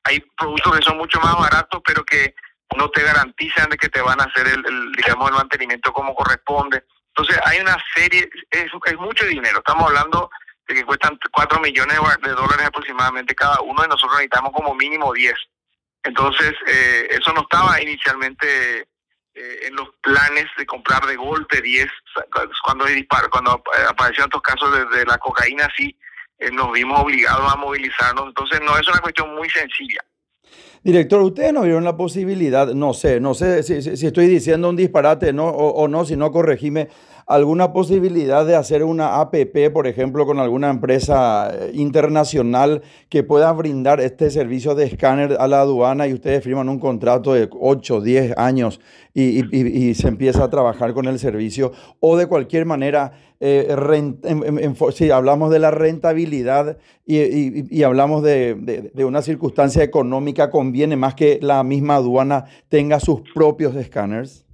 Hay 0.05 0.21
productos 0.37 0.79
que 0.79 0.85
son 0.85 0.97
mucho 0.97 1.21
más 1.21 1.37
baratos, 1.39 1.81
pero 1.85 2.05
que 2.05 2.35
no 2.76 2.91
te 2.91 3.02
garantizan 3.02 3.69
de 3.71 3.76
que 3.76 3.88
te 3.88 4.00
van 4.00 4.21
a 4.21 4.25
hacer 4.25 4.47
el, 4.49 4.93
digamos 4.93 5.31
el 5.31 5.37
mantenimiento 5.37 5.93
como 5.93 6.14
corresponde. 6.14 6.85
Entonces 7.09 7.38
hay 7.45 7.61
una 7.61 7.76
serie, 7.95 8.29
es, 8.50 8.71
mucho 8.99 9.26
dinero, 9.26 9.59
estamos 9.59 9.88
hablando 9.88 10.31
de 10.67 10.75
que 10.75 10.85
cuestan 10.85 11.19
4 11.31 11.61
millones 11.61 11.99
de 12.23 12.31
dólares 12.31 12.67
aproximadamente 12.67 13.35
cada 13.35 13.61
uno 13.61 13.85
y 13.85 13.88
nosotros 13.88 14.17
necesitamos 14.17 14.52
como 14.52 14.75
mínimo 14.75 15.12
10. 15.12 15.35
Entonces 16.05 16.52
eh, 16.67 17.09
eso 17.11 17.33
no 17.33 17.43
estaba 17.43 17.81
inicialmente 17.81 18.81
eh, 19.35 19.59
en 19.62 19.75
los 19.76 19.91
planes 20.02 20.47
de 20.57 20.67
comprar 20.67 21.05
de 21.07 21.17
golpe 21.17 21.61
10 21.61 21.88
cuando 22.62 22.87
cuando 23.31 23.62
aparecieron 23.88 24.29
estos 24.29 24.43
casos 24.43 24.73
de, 24.73 24.99
de 24.99 25.07
la 25.07 25.19
cocaína 25.19 25.69
sí 25.76 25.97
eh, 26.43 26.50
nos 26.50 26.73
vimos 26.73 27.00
obligados 27.00 27.52
a 27.52 27.57
movilizarnos. 27.57 28.26
Entonces 28.26 28.61
no 28.62 28.76
es 28.76 28.87
una 28.88 28.99
cuestión 28.99 29.33
muy 29.35 29.49
sencilla. 29.49 30.00
Director, 30.85 31.23
ustedes 31.23 31.53
no 31.53 31.62
vieron 31.62 31.85
la 31.85 31.97
posibilidad, 31.97 32.75
no 32.75 32.93
sé, 32.93 33.21
no 33.21 33.35
sé 33.35 33.62
si, 33.62 34.07
estoy 34.07 34.27
diciendo 34.27 34.69
un 34.69 34.75
disparate 34.75 35.33
no, 35.33 35.47
o, 35.47 35.87
no, 35.87 36.05
si 36.05 36.17
no 36.17 36.33
corregime, 36.33 36.89
alguna 37.26 37.73
posibilidad 37.73 38.45
de 38.47 38.57
hacer 38.57 38.85
una 38.85 39.21
APP, 39.21 39.73
por 39.73 39.87
ejemplo, 39.87 40.26
con 40.26 40.38
alguna 40.38 40.71
empresa 40.71 41.50
eh, 41.52 41.71
internacional 41.75 42.83
que 43.09 43.23
pueda 43.23 43.52
brindar 43.52 44.00
este 44.00 44.31
servicio 44.31 44.75
de 44.75 44.85
escáner 44.85 45.37
a 45.38 45.49
la 45.49 45.61
aduana 45.61 46.07
y 46.07 46.14
ustedes 46.14 46.43
firman 46.43 46.69
un 46.69 46.79
contrato 46.79 47.35
de 47.35 47.49
8, 47.50 48.00
10 48.00 48.38
años 48.38 48.81
y, 49.14 49.95
se 49.95 50.09
empieza 50.09 50.45
a 50.45 50.50
trabajar 50.50 50.95
con 50.95 51.07
el 51.07 51.19
servicio 51.19 51.73
o 52.00 52.17
de 52.17 52.26
cualquier 52.26 52.64
manera, 52.64 53.12
eh, 53.41 53.69
si 54.93 55.11
hablamos 55.11 55.50
de 55.50 55.59
la 55.59 55.71
rentabilidad 55.71 56.79
y, 57.07 57.83
hablamos 57.83 58.23
de, 58.23 58.91
de, 58.95 59.05
una 59.05 59.23
circunstancia 59.23 59.83
económica, 59.83 60.50
conviene 60.50 60.97
más 60.97 61.14
que 61.14 61.38
la 61.43 61.62
misma 61.62 61.97
aduana 61.97 62.47
tenga 62.69 63.00
sus 63.00 63.21
propios 63.35 63.76
escáneres. 63.76 64.47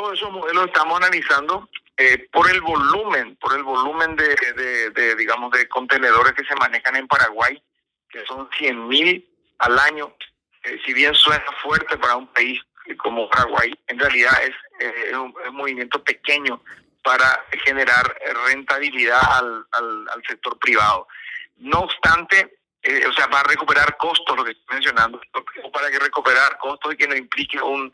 Todos 0.00 0.14
esos 0.14 0.32
modelos 0.32 0.64
estamos 0.64 0.96
analizando 0.96 1.68
eh, 1.98 2.26
por 2.32 2.50
el 2.50 2.62
volumen, 2.62 3.36
por 3.36 3.54
el 3.54 3.62
volumen 3.62 4.16
de, 4.16 5.14
digamos, 5.18 5.50
de 5.50 5.68
contenedores 5.68 6.32
que 6.32 6.44
se 6.44 6.54
manejan 6.54 6.96
en 6.96 7.06
Paraguay, 7.06 7.62
que 8.08 8.24
son 8.24 8.48
100 8.56 8.88
mil 8.88 9.28
al 9.58 9.78
año. 9.78 10.16
Eh, 10.64 10.80
si 10.86 10.94
bien 10.94 11.14
suena 11.14 11.44
fuerte 11.62 11.98
para 11.98 12.16
un 12.16 12.28
país 12.28 12.58
como 12.96 13.28
Paraguay, 13.28 13.74
en 13.88 13.98
realidad 13.98 14.32
es, 14.42 14.54
eh, 14.78 15.14
un, 15.14 15.34
movimiento 15.52 16.02
pequeño 16.02 16.62
para 17.04 17.44
generar 17.62 18.18
rentabilidad 18.46 19.20
al, 19.72 20.22
sector 20.26 20.58
privado. 20.58 21.08
No 21.58 21.80
obstante, 21.80 22.56
eh, 22.80 23.04
o 23.06 23.12
sea, 23.12 23.26
va 23.26 23.40
a 23.40 23.44
recuperar 23.44 23.98
costos, 23.98 24.34
lo 24.34 24.44
que 24.44 24.52
estoy 24.52 24.76
mencionando, 24.76 25.20
para 25.70 25.90
que 25.90 25.98
recuperar 25.98 26.56
costos 26.56 26.94
y 26.94 26.96
que 26.96 27.06
no 27.06 27.14
implique 27.14 27.60
un, 27.60 27.92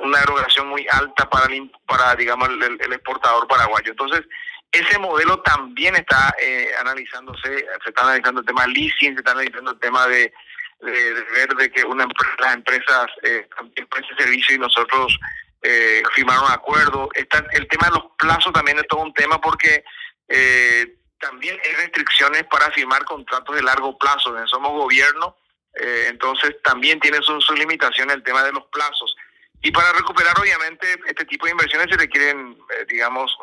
una 0.00 0.20
erogación 0.20 0.68
muy 0.68 0.86
alta 0.90 1.28
para, 1.28 1.48
para 1.86 2.14
digamos, 2.16 2.48
el, 2.48 2.92
exportador 2.92 3.46
paraguayo. 3.46 3.90
Entonces, 3.90 4.22
ese 4.70 4.98
modelo 4.98 5.40
también 5.40 5.96
está 5.96 6.34
eh, 6.40 6.70
analizándose, 6.80 7.66
se 7.82 7.88
está 7.88 8.02
analizando 8.02 8.40
el 8.40 8.46
tema 8.46 8.66
leasing, 8.66 9.14
se 9.14 9.20
está 9.20 9.32
analizando 9.32 9.72
el 9.72 9.78
tema 9.78 10.06
de, 10.06 10.32
ver 10.80 11.48
de 11.56 11.70
que 11.70 11.84
una 11.84 12.06
las 12.38 12.54
empresas 12.54 13.06
eh, 13.22 13.48
prestan 13.88 14.18
servicio 14.18 14.56
y 14.56 14.58
nosotros 14.58 15.18
eh, 15.62 16.02
firmaron 16.14 16.44
un 16.44 16.50
acuerdo. 16.50 17.08
Está, 17.14 17.44
el 17.52 17.68
tema 17.68 17.86
de 17.86 17.94
los 17.94 18.04
plazos 18.18 18.52
también 18.52 18.78
es 18.78 18.86
todo 18.88 19.00
un 19.00 19.14
tema 19.14 19.40
porque 19.40 19.84
eh, 20.28 20.96
también 21.20 21.56
hay 21.64 21.72
restricciones 21.76 22.44
para 22.44 22.70
firmar 22.72 23.04
contratos 23.04 23.54
de 23.54 23.62
largo 23.62 23.96
plazo. 23.96 24.34
Somos 24.48 24.72
gobierno, 24.72 25.36
eh, 25.74 26.06
entonces 26.08 26.56
también 26.64 26.98
tiene 26.98 27.18
su, 27.22 27.40
su 27.40 27.54
limitación 27.54 28.10
el 28.10 28.22
tema 28.22 28.42
de 28.42 28.52
los 28.52 28.64
plazos. 28.66 29.14
Y 29.62 29.70
para 29.70 29.92
recuperar, 29.92 30.38
obviamente, 30.38 31.00
este 31.06 31.24
tipo 31.24 31.46
de 31.46 31.52
inversiones 31.52 31.88
se 31.88 31.96
requieren, 31.96 32.58
eh, 32.70 32.84
digamos, 32.88 33.36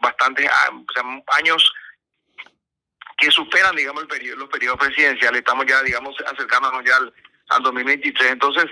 bastantes 0.00 0.48
años 1.36 1.74
que 3.18 3.30
superan, 3.30 3.74
digamos, 3.74 4.04
los 4.36 4.48
periodos 4.48 4.78
presidenciales. 4.78 5.40
Estamos 5.40 5.66
ya, 5.66 5.82
digamos, 5.82 6.16
acercándonos 6.32 6.84
ya 6.84 6.96
al, 6.96 7.12
al 7.48 7.62
2023. 7.64 8.32
Entonces, 8.32 8.66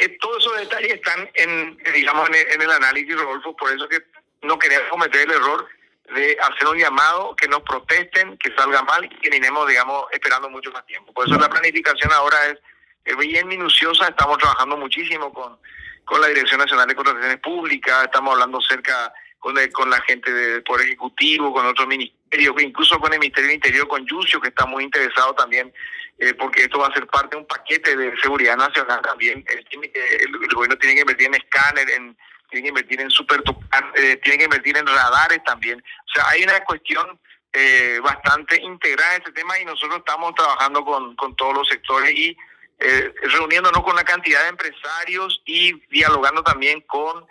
eh, 0.00 0.18
todos 0.20 0.38
esos 0.38 0.58
detalles 0.58 0.94
están 0.94 1.30
en, 1.34 1.78
digamos, 1.94 2.28
en 2.30 2.60
el, 2.60 2.70
análisis, 2.70 3.16
Rodolfo, 3.16 3.56
por 3.56 3.72
eso 3.72 3.88
que 3.88 3.98
no 4.42 4.58
queremos 4.58 4.88
cometer 4.88 5.22
el 5.22 5.32
error 5.32 5.68
de 6.14 6.36
hacer 6.40 6.68
un 6.68 6.78
llamado, 6.78 7.34
que 7.36 7.48
nos 7.48 7.62
protesten, 7.62 8.36
que 8.38 8.54
salga 8.56 8.82
mal 8.82 9.04
y 9.04 9.08
que 9.08 9.16
terminemos, 9.18 9.68
digamos, 9.68 10.04
esperando 10.12 10.50
mucho 10.50 10.70
más 10.72 10.84
tiempo. 10.86 11.12
Por 11.12 11.26
eso 11.26 11.38
la 11.38 11.48
planificación 11.48 12.12
ahora 12.12 12.36
es 13.04 13.16
bien 13.16 13.48
minuciosa, 13.48 14.08
estamos 14.08 14.38
trabajando 14.38 14.76
muchísimo 14.76 15.32
con, 15.32 15.58
con 16.04 16.20
la 16.20 16.28
Dirección 16.28 16.60
Nacional 16.60 16.86
de 16.88 16.94
Contrataciones 16.94 17.40
Públicas, 17.40 18.04
estamos 18.04 18.34
hablando 18.34 18.60
cerca 18.60 19.12
con, 19.38 19.56
con 19.72 19.90
la 19.90 20.00
gente 20.02 20.32
del 20.32 20.62
Poder 20.62 20.86
Ejecutivo, 20.86 21.52
con 21.52 21.66
otros 21.66 21.86
ministerios, 21.86 22.54
incluso 22.60 22.98
con 22.98 23.12
el 23.12 23.18
Ministerio 23.18 23.48
del 23.48 23.56
Interior, 23.56 23.88
con 23.88 24.06
Yucio, 24.06 24.40
que 24.40 24.48
está 24.48 24.66
muy 24.66 24.84
interesado 24.84 25.34
también 25.34 25.72
eh, 26.18 26.32
porque 26.34 26.62
esto 26.62 26.78
va 26.78 26.88
a 26.88 26.94
ser 26.94 27.06
parte 27.08 27.30
de 27.36 27.42
un 27.42 27.46
paquete 27.46 27.96
de 27.96 28.16
seguridad 28.20 28.56
nacional 28.56 29.00
también. 29.02 29.44
El, 29.48 30.54
gobierno 30.54 30.78
tiene 30.78 30.94
que 30.94 31.00
invertir 31.00 31.26
en 31.26 31.34
escáner, 31.34 31.90
en, 31.90 32.16
tiene 32.48 32.62
que 32.62 32.68
invertir 32.68 33.00
en 33.00 33.10
super, 33.10 33.42
eh, 33.96 34.16
tiene 34.22 34.38
que 34.38 34.44
invertir 34.44 34.76
en 34.76 34.86
radares 34.86 35.42
también. 35.44 35.80
O 35.80 36.12
sea, 36.14 36.28
hay 36.28 36.44
una 36.44 36.62
cuestión 36.64 37.18
eh, 37.52 37.98
bastante 38.02 38.60
integrada 38.62 39.16
en 39.16 39.22
este 39.22 39.32
tema 39.32 39.58
y 39.58 39.64
nosotros 39.64 39.98
estamos 39.98 40.34
trabajando 40.36 40.84
con, 40.84 41.16
con 41.16 41.34
todos 41.34 41.54
los 41.54 41.68
sectores 41.68 42.12
y 42.12 42.36
eh, 42.78 43.12
reuniéndonos 43.22 43.82
con 43.82 43.96
la 43.96 44.04
cantidad 44.04 44.42
de 44.42 44.48
empresarios 44.48 45.42
y 45.46 45.72
dialogando 45.90 46.42
también 46.42 46.80
con 46.82 47.26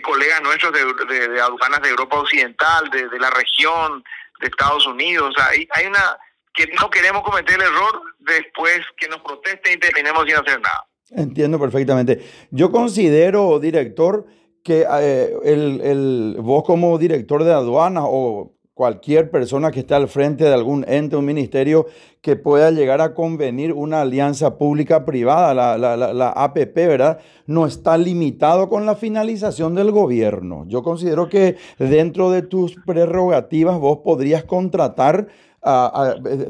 colegas 0.00 0.40
nuestros 0.40 0.72
de, 0.72 1.40
aduanas 1.40 1.82
de 1.82 1.90
Europa 1.90 2.20
Occidental, 2.20 2.88
de, 2.90 3.18
la 3.18 3.28
región, 3.28 4.02
de 4.40 4.46
Estados 4.46 4.86
Unidos. 4.86 5.30
O 5.30 5.32
sea, 5.38 5.48
hay, 5.48 5.68
hay 5.74 5.86
una 5.86 6.18
que 6.54 6.66
no 6.80 6.90
queremos 6.90 7.22
cometer 7.22 7.56
el 7.56 7.62
error 7.62 8.02
después 8.20 8.80
que 8.96 9.08
nos 9.08 9.20
protesten 9.20 9.74
y 9.74 9.76
terminemos 9.78 10.24
sin 10.24 10.36
hacer 10.36 10.60
nada. 10.60 10.86
Entiendo 11.10 11.58
perfectamente. 11.60 12.24
Yo 12.50 12.70
considero, 12.70 13.58
director, 13.58 14.26
que 14.62 14.86
eh, 14.88 15.34
el, 15.44 15.80
el, 15.82 16.36
vos 16.38 16.64
como 16.64 16.96
director 16.98 17.44
de 17.44 17.52
aduanas 17.52 18.04
o 18.06 18.51
cualquier 18.74 19.30
persona 19.30 19.70
que 19.70 19.80
esté 19.80 19.94
al 19.94 20.08
frente 20.08 20.44
de 20.44 20.54
algún 20.54 20.84
ente, 20.88 21.16
un 21.16 21.24
ministerio, 21.24 21.86
que 22.20 22.36
pueda 22.36 22.70
llegar 22.70 23.00
a 23.00 23.14
convenir 23.14 23.72
una 23.72 24.00
alianza 24.02 24.56
pública-privada, 24.56 25.52
la, 25.54 25.76
la, 25.76 25.96
la, 25.96 26.12
la, 26.14 26.30
APP, 26.30 26.74
¿verdad? 26.74 27.18
No 27.46 27.66
está 27.66 27.98
limitado 27.98 28.68
con 28.68 28.86
la 28.86 28.94
finalización 28.94 29.74
del 29.74 29.90
gobierno. 29.90 30.64
Yo 30.68 30.82
considero 30.82 31.28
que 31.28 31.56
dentro 31.78 32.30
de 32.30 32.42
tus 32.42 32.76
prerrogativas 32.86 33.78
vos 33.78 33.98
podrías 33.98 34.44
contratar 34.44 35.28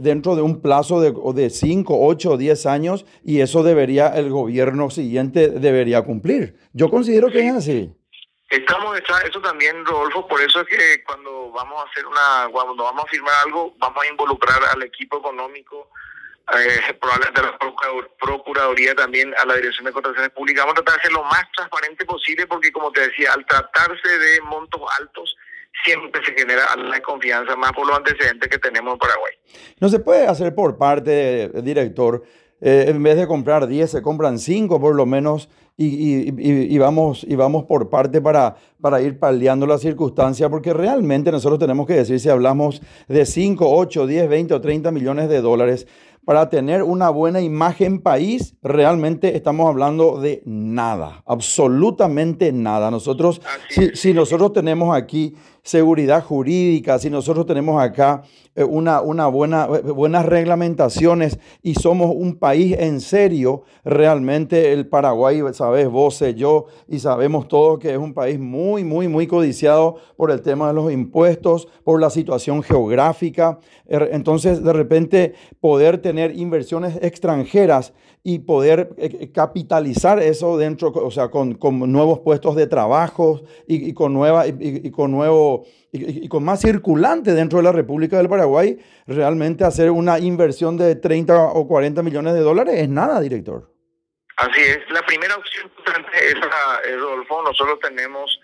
dentro 0.01 0.37
de 0.37 0.43
un 0.43 0.61
plazo 0.61 1.01
de, 1.01 1.13
de 1.35 1.51
5, 1.51 1.99
8 2.01 2.31
o 2.31 2.37
10 2.39 2.67
años 2.67 3.05
y 3.23 3.41
eso 3.41 3.63
debería, 3.63 4.09
el 4.09 4.31
gobierno 4.31 4.89
siguiente 4.89 5.49
debería 5.49 6.03
cumplir. 6.03 6.57
Yo 6.73 6.89
considero 6.89 7.31
que 7.31 7.47
es 7.47 7.55
así. 7.55 7.93
Estamos 8.53 9.01
eso 9.25 9.41
también, 9.41 9.83
Rodolfo, 9.83 10.29
por 10.29 10.39
eso 10.43 10.61
es 10.61 10.69
que 10.69 11.03
cuando 11.05 11.51
vamos 11.53 11.83
a 11.83 11.89
hacer 11.89 12.05
una, 12.05 12.49
cuando 12.53 12.85
vamos 12.85 13.07
a 13.07 13.09
firmar 13.09 13.33
algo, 13.47 13.75
vamos 13.79 14.05
a 14.05 14.07
involucrar 14.07 14.63
al 14.63 14.83
equipo 14.83 15.21
económico, 15.21 15.89
eh, 16.59 16.95
probablemente 17.01 17.41
a 17.41 17.45
la 17.45 17.59
Procuraduría 18.21 18.95
también, 18.95 19.35
a 19.39 19.47
la 19.47 19.55
Dirección 19.55 19.87
de 19.87 19.93
Contrataciones 19.93 20.33
Públicas. 20.33 20.67
Vamos 20.67 20.79
a 20.79 20.85
tratar 20.85 20.97
de 20.97 21.03
ser 21.03 21.13
lo 21.13 21.25
más 21.25 21.51
transparente 21.57 22.05
posible 22.05 22.47
porque, 22.47 22.71
como 22.71 22.93
te 22.93 23.09
decía, 23.09 23.33
al 23.33 23.47
tratarse 23.47 24.19
de 24.19 24.43
montos 24.43 24.83
altos, 25.01 25.35
siempre 25.83 26.23
se 26.23 26.35
genera 26.35 26.77
la 26.77 26.97
desconfianza, 26.97 27.57
más 27.57 27.73
por 27.73 27.87
los 27.87 27.97
antecedentes 27.97 28.51
que 28.51 28.59
tenemos 28.59 28.93
en 28.93 28.99
Paraguay. 28.99 29.33
No 29.81 29.89
se 29.89 29.99
puede 29.99 30.27
hacer 30.27 30.55
por 30.55 30.77
parte, 30.77 31.49
director, 31.63 32.23
eh, 32.65 32.85
en 32.89 33.03
vez 33.03 33.17
de 33.17 33.27
comprar 33.27 33.67
10, 33.67 33.91
se 33.91 34.03
compran 34.03 34.39
5 34.39 34.81
por 34.81 34.95
lo 34.95 35.05
menos 35.05 35.49
y, 35.77 36.31
y, 36.75 36.79
vamos, 36.79 37.27
y 37.29 37.35
vamos 37.35 37.65
por 37.65 37.89
parte 37.89 38.21
para, 38.21 38.55
para 38.81 39.01
ir 39.03 39.19
paliando 39.19 39.67
la 39.67 39.79
circunstancia, 39.79 40.49
porque 40.49 40.73
realmente 40.73 41.33
nosotros 41.33 41.59
tenemos 41.59 41.87
que 41.87 41.95
decir 41.95 42.21
si 42.21 42.29
hablamos 42.29 42.83
de 43.09 43.27
5, 43.27 43.69
8, 43.69 44.07
10, 44.07 44.29
20 44.29 44.55
o 44.55 44.61
30 44.61 44.93
millones 44.93 45.29
de 45.29 45.41
dólares 45.41 45.89
para 46.25 46.49
tener 46.49 46.85
una 46.85 47.11
buena 47.11 47.41
imagen 47.41 48.01
país, 48.01 48.55
realmente 48.63 49.37
estamos 49.37 49.69
hablando 49.69 50.21
de 50.21 50.43
nada, 50.47 51.23
absolutamente 51.27 52.53
nada. 52.53 52.93
Nosotros, 52.93 53.43
si, 53.71 53.91
si, 53.97 54.15
nosotros 54.15 54.53
tenemos 54.53 54.97
aquí 54.97 55.35
seguridad 55.63 56.25
jurídica, 56.25 56.99
si 56.99 57.09
nosotros 57.09 57.47
tenemos 57.47 57.81
acá 57.81 58.23
eh, 58.57 58.65
una, 58.65 59.01
una 59.01 59.29
buena, 59.29 59.69
eh, 59.73 59.93
buenas 59.93 60.27
reglamentaciones 60.27 61.39
y 61.63 61.75
somos 61.75 62.13
un 62.15 62.37
país 62.37 62.75
en 62.79 63.01
serio, 63.01 63.63
realmente 63.85 64.73
el 64.73 64.89
Paraguay, 64.89 65.41
sabes 65.53 65.89
vos, 65.89 66.17
sé 66.17 66.35
yo, 66.35 66.67
y 66.89 66.99
sabemos 66.99 67.47
todos 67.47 67.79
que 67.79 67.93
es 67.93 67.99
un 67.99 68.13
país 68.13 68.41
muy, 68.41 68.83
muy, 68.83 69.07
muy 69.07 69.29
codiciado 69.29 69.97
por 70.17 70.33
el 70.33 70.43
tema 70.43 70.69
de 70.69 70.75
los 70.75 70.93
impuestos, 70.93 71.69
por 71.85 72.01
la 72.01 72.11
situación 72.11 72.63
geográfica. 72.63 73.61
Er, 73.87 74.11
entonces, 74.13 74.65
de 74.65 74.73
repente, 74.73 75.35
poder 75.61 75.99
tener 75.99 76.37
inversiones 76.37 76.99
extranjeras 77.03 77.93
y 78.25 78.41
poder 78.41 78.91
eh, 78.99 79.33
capitalizar 79.33 80.21
eso 80.21 80.57
dentro, 80.57 80.89
o 80.91 81.11
sea, 81.11 81.29
con, 81.29 81.55
con 81.55 81.91
nuevos 81.91 82.21
puestos 82.21 82.55
de 82.55 82.69
trabajo 82.69 83.43
y, 83.67 83.93
con 83.95 84.13
nueva, 84.13 84.47
y, 84.47 84.91
con 84.93 85.11
nuevo 85.11 85.67
y, 85.91 86.29
con 86.29 86.45
más 86.45 86.61
circulante 86.61 87.33
dentro 87.33 87.59
de 87.59 87.65
la 87.65 87.73
República 87.73 88.17
del 88.19 88.29
Paraguay, 88.29 88.79
realmente 89.07 89.65
hacer 89.65 89.91
una 89.91 90.21
inversión 90.21 90.77
de 90.77 90.95
30 90.95 91.37
o 91.37 91.67
40 91.67 92.03
millones 92.03 92.35
de 92.35 92.41
dólares 92.41 92.75
es 92.77 92.89
nada, 92.89 93.21
director. 93.21 93.73
Así 94.37 94.61
es. 94.61 94.79
La 94.91 95.03
primera 95.03 95.35
opción 95.37 95.71
es, 96.15 96.35
Rodolfo, 97.01 97.43
nosotros 97.43 97.81
tenemos 97.81 98.41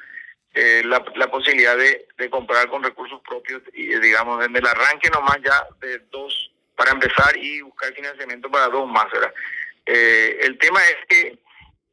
eh, 0.54 0.82
la, 0.85 1.04
la, 1.14 1.30
posibilidad 1.30 1.76
de, 1.76 2.30
comprar 2.30 2.68
con 2.68 2.82
recursos 2.82 3.20
propios 3.26 3.62
y 3.73 3.97
digamos 4.00 4.40
desde 4.40 4.58
el 4.58 4.66
arranque 4.66 5.08
nomás 5.11 5.38
ya 5.44 5.66
de 5.80 6.00
dos 6.11 6.50
para 6.76 6.90
empezar 6.92 7.37
y 7.37 7.61
buscar 7.62 7.92
financiamiento 7.92 8.50
para 8.50 8.68
dos 8.68 8.88
más. 8.88 9.06
¿verdad? 9.12 9.32
Eh, 9.90 10.40
el 10.42 10.59
tema 10.59 10.80
es 10.85 10.97
que 11.09 11.38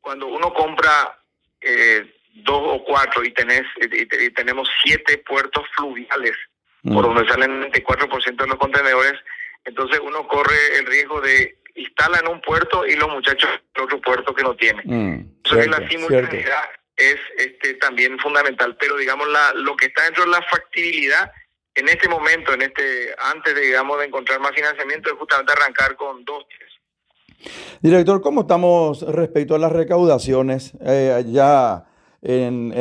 cuando 0.02 0.28
uno 0.28 0.54
compra 0.54 1.18
eh, 1.62 2.14
dos 2.44 2.62
o 2.62 2.84
cuatro 2.84 3.24
y, 3.24 3.32
tenés, 3.32 3.64
y, 3.80 4.32
tenemos 4.32 4.70
siete 4.84 5.18
puertos 5.20 5.66
fluviales 5.78 6.36
por 6.84 7.08
mm. 7.08 7.16
donde 7.16 7.32
salen 7.32 7.64
el 7.64 7.72
94% 7.72 8.36
de 8.36 8.48
los 8.48 8.58
contenedores, 8.58 9.14
entonces 9.64 10.00
uno 10.04 10.28
corre 10.28 10.78
el 10.78 10.86
riesgo 10.86 11.22
de 11.22 11.58
instalar 11.76 12.22
en 12.22 12.32
un 12.32 12.42
puerto 12.42 12.86
y 12.86 12.96
los 12.98 13.10
muchachos 13.10 13.50
en 13.74 13.84
otro 13.84 14.02
puerto 14.02 14.36
que 14.36 14.44
no 14.44 14.56
tienen. 14.56 14.84
Mm, 14.86 15.20
entonces 15.38 15.68
la 15.68 15.88
simultaneidad 15.88 16.70
es 16.98 17.18
este, 17.38 17.76
también 17.76 18.20
fundamental, 18.20 18.76
pero 18.78 18.98
digamos 18.98 19.30
la, 19.30 19.54
lo 19.54 19.76
que 19.78 19.86
está 19.86 20.04
dentro 20.04 20.26
de 20.26 20.32
la 20.32 20.42
factibilidad 20.44 21.32
en 21.74 21.88
este 21.88 22.10
momento, 22.10 22.54
en 22.54 22.62
este 22.64 23.16
antes 23.18 23.56
de 23.56 23.62
digamos 23.62 24.00
de 24.00 24.06
encontrar 24.06 24.42
más 24.42 24.52
financiamiento, 24.52 25.10
es 25.10 25.18
justamente 25.18 25.54
arrancar 25.54 25.96
con 25.96 26.24
dos, 26.26 26.46
tres. 26.50 26.75
Director, 27.82 28.22
¿cómo 28.22 28.42
estamos 28.42 29.02
respecto 29.02 29.56
a 29.56 29.60
las 29.60 29.72
recaudaciones? 29.72 30.74
Eh, 30.82 31.24
ya 31.28 31.86
en, 32.26 32.74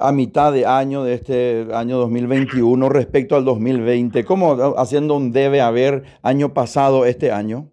a, 0.00 0.12
mitad 0.12 0.52
de 0.52 0.66
año 0.66 1.02
de 1.04 1.14
este 1.14 1.66
año 1.72 1.96
2021 1.98 2.88
respecto 2.88 3.36
al 3.36 3.44
2020? 3.44 4.24
¿Cómo 4.24 4.74
haciendo 4.76 5.14
un 5.14 5.32
debe 5.32 5.60
haber 5.60 6.04
año 6.22 6.52
pasado 6.52 7.06
este 7.06 7.32
año? 7.32 7.70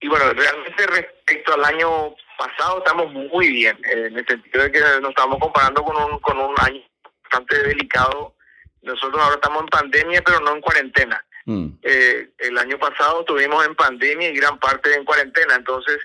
Y 0.00 0.08
bueno, 0.08 0.24
realmente 0.32 0.86
respecto 0.86 1.52
al 1.52 1.64
año 1.64 2.14
pasado 2.38 2.78
estamos 2.78 3.12
muy 3.12 3.52
bien, 3.52 3.76
en 3.92 4.16
el 4.16 4.26
sentido 4.26 4.64
de 4.64 4.72
que 4.72 4.80
nos 5.02 5.10
estamos 5.10 5.38
comparando 5.38 5.84
con 5.84 5.96
un, 5.96 6.18
con 6.20 6.38
un 6.38 6.54
año 6.58 6.80
bastante 7.22 7.62
delicado. 7.62 8.34
Nosotros 8.80 9.22
ahora 9.22 9.34
estamos 9.34 9.60
en 9.60 9.68
pandemia, 9.68 10.22
pero 10.22 10.40
no 10.40 10.54
en 10.54 10.60
cuarentena. 10.62 11.22
Mm. 11.50 11.78
Eh, 11.82 12.28
el 12.38 12.58
año 12.58 12.78
pasado 12.78 13.20
estuvimos 13.20 13.66
en 13.66 13.74
pandemia 13.74 14.28
y 14.28 14.36
gran 14.36 14.56
parte 14.60 14.94
en 14.94 15.04
cuarentena, 15.04 15.56
entonces 15.56 15.98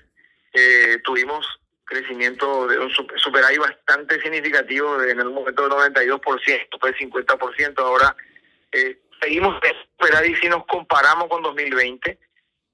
eh, 0.52 0.98
tuvimos 1.04 1.46
crecimiento 1.84 2.66
de 2.66 2.80
un 2.80 2.90
superávit 2.90 3.60
bastante 3.60 4.20
significativo 4.20 5.00
en 5.04 5.20
el 5.20 5.30
momento 5.30 5.68
del 5.68 5.94
92%, 5.94 6.20
fue 6.80 6.96
50%, 6.96 7.78
ahora 7.78 8.16
eh, 8.72 8.98
seguimos 9.20 9.62
en 9.62 9.72
superávit 9.92 10.36
si 10.40 10.48
nos 10.48 10.66
comparamos 10.66 11.28
con 11.28 11.44
2020 11.44 12.18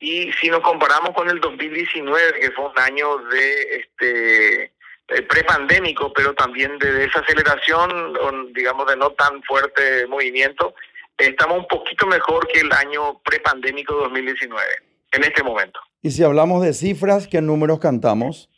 y 0.00 0.32
si 0.32 0.48
nos 0.48 0.60
comparamos 0.60 1.10
con 1.10 1.28
el 1.28 1.40
2019, 1.40 2.40
que 2.40 2.52
fue 2.52 2.70
un 2.70 2.78
año 2.78 3.18
de 3.18 3.62
este 3.76 4.62
eh, 5.08 5.22
prepandémico, 5.28 6.10
pero 6.14 6.32
también 6.32 6.78
de 6.78 6.90
desaceleración, 6.90 8.50
digamos, 8.54 8.86
de 8.86 8.96
no 8.96 9.10
tan 9.10 9.42
fuerte 9.42 10.06
movimiento, 10.06 10.74
estamos 11.18 11.58
un 11.58 11.68
poquito 11.68 12.06
mejor 12.06 12.46
que 12.48 12.60
el 12.60 12.72
año 12.72 13.20
prepandémico 13.22 13.94
2019 13.94 14.64
en 15.12 15.24
este 15.24 15.42
momento. 15.42 15.80
Y 16.02 16.10
si 16.10 16.24
hablamos 16.24 16.62
de 16.62 16.72
cifras, 16.72 17.28
¿qué 17.28 17.40
números 17.40 17.78
cantamos? 17.78 18.48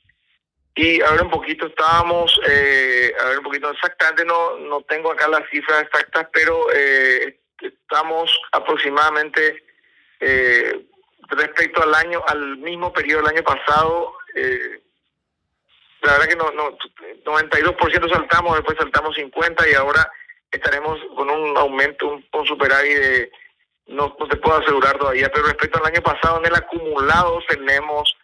Y 0.77 1.01
a 1.03 1.11
ver 1.13 1.23
un 1.23 1.31
poquito, 1.31 1.67
estábamos, 1.67 2.41
eh, 2.49 3.13
a 3.21 3.25
ver 3.27 3.39
un 3.39 3.45
poquito, 3.45 3.71
exactamente 3.71 4.25
no, 4.25 4.59
no 4.59 4.81
tengo 4.83 5.13
acá 5.13 5.29
las 5.29 5.49
cifras 5.51 5.83
exactas, 5.83 6.27
pero 6.33 6.67
eh, 6.75 7.39
estamos 7.61 8.31
aproximadamente 8.51 9.63
eh, 10.21 10.87
respecto 11.29 11.83
al 11.83 11.95
año, 11.95 12.23
al 12.27 12.57
mismo 12.59 12.93
periodo 12.93 13.23
del 13.23 13.37
año 13.37 13.45
pasado, 13.45 14.15
eh, 14.35 14.81
la 16.03 16.13
verdad 16.13 16.29
que 16.29 16.37
no, 16.37 16.51
no, 16.51 16.77
92% 17.25 18.13
saltamos, 18.13 18.57
después 18.57 18.77
saltamos 18.79 19.15
50 19.15 19.69
y 19.69 19.75
ahora 19.75 20.11
estaremos 20.55 20.99
con 21.17 21.31
un 21.31 21.57
aumento, 21.57 22.09
un, 22.09 22.25
un 22.33 22.47
superávit 22.47 22.99
de, 22.99 23.33
no, 23.89 24.15
no 24.19 24.29
te 24.29 24.37
puedo 24.37 24.59
asegurar 24.59 24.99
todavía, 24.99 25.31
pero 25.33 25.47
respecto 25.47 25.79
al 25.79 25.93
año 25.93 26.03
pasado 26.03 26.39
en 26.41 26.47
el 26.47 26.55
acumulado 26.55 27.41
tenemos 27.49 28.17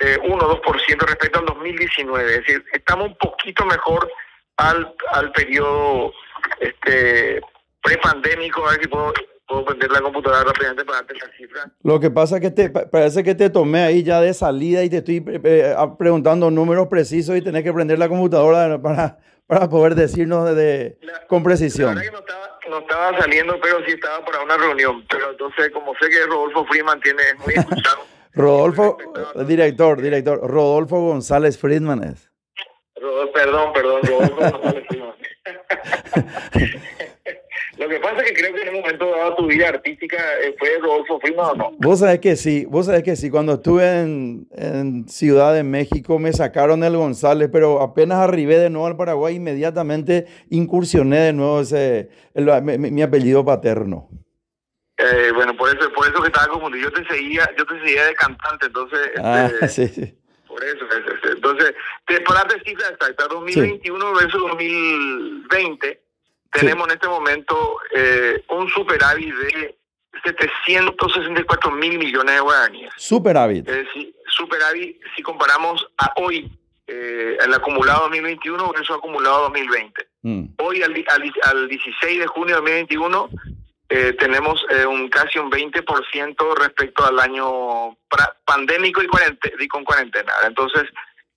eh, 0.00 0.18
1 0.22 0.36
o 0.36 0.62
2% 0.62 1.06
respecto 1.06 1.38
al 1.38 1.46
2019, 1.46 2.30
es 2.30 2.38
decir, 2.38 2.64
estamos 2.72 3.08
un 3.08 3.16
poquito 3.16 3.64
mejor 3.64 4.10
al, 4.56 4.94
al 5.12 5.32
periodo 5.32 6.12
este 6.60 7.40
prepandémico, 7.82 8.66
a 8.66 8.72
ver 8.72 8.82
si 8.82 8.88
puedo 8.88 9.12
puedo 9.46 9.64
prender 9.64 9.90
la 9.90 10.00
computadora 10.00 10.44
rápidamente 10.44 10.84
para 10.84 10.98
darte 10.98 11.14
la 11.14 11.36
cifra. 11.36 11.70
Lo 11.82 12.00
que 12.00 12.10
pasa 12.10 12.36
es 12.36 12.40
que 12.40 12.50
te, 12.50 12.70
parece 12.70 13.22
que 13.22 13.34
te 13.34 13.50
tomé 13.50 13.82
ahí 13.82 14.02
ya 14.02 14.20
de 14.20 14.32
salida 14.32 14.82
y 14.82 14.90
te 14.90 14.98
estoy 14.98 15.16
eh, 15.16 15.40
eh, 15.44 15.76
preguntando 15.98 16.50
números 16.50 16.88
precisos 16.88 17.36
y 17.36 17.42
tenés 17.42 17.62
que 17.62 17.72
prender 17.72 17.98
la 17.98 18.08
computadora 18.08 18.80
para, 18.80 19.18
para 19.46 19.68
poder 19.68 19.94
decirnos 19.94 20.54
de, 20.54 20.98
con 21.28 21.42
precisión. 21.42 21.94
La 21.94 22.02
verdad 22.02 22.10
que 22.10 22.12
no 22.12 22.20
estaba, 22.20 22.58
no 22.70 22.78
estaba 22.78 23.18
saliendo, 23.20 23.60
pero 23.60 23.84
sí 23.84 23.92
estaba 23.92 24.24
para 24.24 24.42
una 24.42 24.56
reunión. 24.56 25.04
Pero 25.08 25.30
entonces, 25.30 25.70
como 25.70 25.92
sé 26.00 26.08
que 26.08 26.26
Rodolfo 26.26 26.64
Freeman 26.66 27.00
tiene 27.00 27.22
muy 27.44 27.54
escuchado. 27.54 28.04
Rodolfo, 28.32 28.98
director, 29.46 30.00
director, 30.00 30.40
Rodolfo 30.40 31.00
González 31.00 31.56
Friedman 31.56 32.02
es. 32.02 32.30
perdón, 33.32 33.72
perdón, 33.72 34.02
Rodolfo 34.02 34.34
González 34.60 34.84
Friedman. 34.88 35.14
Lo 37.78 37.88
que 37.88 37.98
pasa 37.98 38.22
es 38.22 38.30
que 38.30 38.34
creo 38.34 38.54
que 38.54 38.62
en 38.62 38.68
un 38.68 38.80
momento 38.82 39.10
dado 39.10 39.34
tu 39.36 39.46
vida 39.46 39.68
artística 39.68 40.16
eh, 40.42 40.54
fue 40.58 40.78
Rodolfo 40.80 41.18
Freeman 41.18 41.50
o 41.50 41.54
no. 41.54 41.70
Vos 41.78 41.98
sabés 41.98 42.20
que 42.20 42.36
sí, 42.36 42.66
vos 42.66 42.86
sabés 42.86 43.02
que 43.02 43.16
sí. 43.16 43.30
Cuando 43.30 43.54
estuve 43.54 44.00
en, 44.00 44.46
en, 44.52 45.08
Ciudad 45.08 45.52
de 45.52 45.64
México 45.64 46.18
me 46.18 46.32
sacaron 46.32 46.84
el 46.84 46.96
González, 46.96 47.48
pero 47.52 47.80
apenas 47.80 48.18
arribé 48.18 48.58
de 48.58 48.70
nuevo 48.70 48.86
al 48.86 48.96
Paraguay, 48.96 49.36
inmediatamente 49.36 50.26
incursioné 50.50 51.18
de 51.18 51.32
nuevo 51.32 51.60
ese, 51.60 52.10
mi, 52.34 53.02
apellido 53.02 53.44
paterno. 53.44 54.08
Eh, 54.96 55.32
bueno, 55.34 55.56
por 55.56 55.68
eso, 55.68 55.90
por 55.92 56.06
eso 56.06 56.22
que 56.22 56.28
estaba 56.28 56.46
confundido. 56.46 56.90
Yo 56.90 56.92
te 56.92 57.12
seguía, 57.12 57.48
yo 57.58 57.66
te 57.66 57.80
seguía 57.80 58.06
de 58.06 58.14
cantante, 58.14 58.66
entonces. 58.66 59.00
Ah, 59.18 59.50
este, 59.60 59.68
sí, 59.68 59.88
sí. 59.88 60.18
Por 60.46 60.62
eso, 60.62 60.86
entonces, 61.32 61.74
te, 62.06 62.20
para 62.20 62.44
decir 62.44 62.74
exacta, 62.74 63.26
2021 63.26 64.14
versus 64.14 64.40
2020 64.40 66.03
tenemos 66.54 66.86
en 66.88 66.94
este 66.94 67.08
momento 67.08 67.78
eh, 67.94 68.44
un 68.48 68.68
superávit 68.68 69.34
de 69.34 69.76
764 70.22 71.70
mil 71.72 71.98
millones 71.98 72.34
de 72.34 72.40
guaraníes. 72.40 72.92
Superávit. 72.96 73.68
Es 73.68 73.86
decir, 73.86 74.14
superávit 74.28 75.00
si 75.16 75.22
comparamos 75.22 75.86
a 75.98 76.12
hoy, 76.16 76.50
eh, 76.86 77.36
el 77.44 77.54
acumulado 77.54 78.02
2021 78.02 78.72
versus 78.72 78.96
acumulado 78.96 79.42
2020. 79.44 80.06
Mm. 80.22 80.44
Hoy, 80.58 80.82
al, 80.82 81.04
al, 81.42 81.68
16 81.68 82.20
de 82.20 82.26
junio 82.26 82.56
de 82.56 82.60
2021, 82.60 83.30
eh, 83.88 84.12
tenemos 84.18 84.64
eh, 84.70 84.86
un 84.86 85.08
casi 85.08 85.38
un 85.38 85.50
20% 85.50 86.56
respecto 86.56 87.04
al 87.04 87.18
año 87.18 87.96
pandémico 88.44 89.02
y, 89.02 89.08
y 89.60 89.68
con 89.68 89.84
cuarentena. 89.84 90.32
Entonces, 90.46 90.84